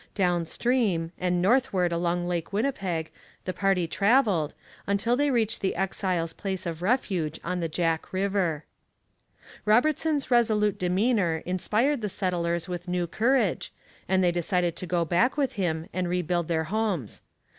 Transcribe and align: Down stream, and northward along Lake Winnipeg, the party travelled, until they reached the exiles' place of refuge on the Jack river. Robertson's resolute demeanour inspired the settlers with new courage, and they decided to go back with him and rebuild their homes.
Down 0.15 0.45
stream, 0.45 1.11
and 1.19 1.43
northward 1.43 1.91
along 1.91 2.27
Lake 2.27 2.51
Winnipeg, 2.51 3.11
the 3.45 3.53
party 3.53 3.85
travelled, 3.85 4.55
until 4.87 5.15
they 5.15 5.29
reached 5.29 5.61
the 5.61 5.75
exiles' 5.75 6.33
place 6.33 6.65
of 6.65 6.81
refuge 6.81 7.39
on 7.43 7.59
the 7.59 7.69
Jack 7.69 8.11
river. 8.11 8.65
Robertson's 9.63 10.31
resolute 10.31 10.79
demeanour 10.79 11.43
inspired 11.45 12.01
the 12.01 12.09
settlers 12.09 12.67
with 12.67 12.87
new 12.87 13.05
courage, 13.05 13.71
and 14.09 14.23
they 14.23 14.31
decided 14.31 14.75
to 14.77 14.87
go 14.87 15.05
back 15.05 15.37
with 15.37 15.53
him 15.53 15.87
and 15.93 16.09
rebuild 16.09 16.47
their 16.47 16.63
homes. 16.63 17.21